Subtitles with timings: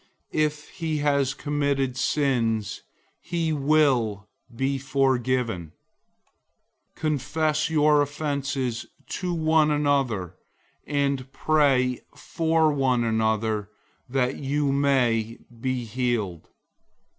[0.33, 2.81] If he has committed sins,
[3.19, 5.73] he will be forgiven.
[6.95, 10.37] 005:016 Confess your offenses to one another,
[10.87, 13.69] and pray for one another,
[14.09, 16.49] that you may be healed.